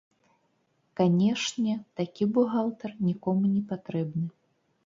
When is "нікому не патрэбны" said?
3.11-4.27